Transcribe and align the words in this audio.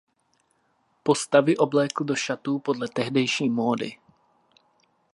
Postavy 1.03 1.55
oblékl 1.57 2.03
do 2.03 2.15
šatů 2.15 2.59
podle 2.59 2.87
tehdejší 2.87 3.49
módy. 3.49 3.97